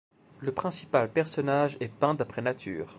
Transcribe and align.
Le 0.39 0.51
principal 0.51 1.11
personnage 1.11 1.77
est 1.79 1.87
peint 1.93 2.15
d’après 2.15 2.41
nature. 2.41 2.87